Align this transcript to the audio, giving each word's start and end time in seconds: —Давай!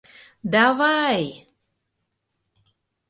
—Давай! 0.53 1.23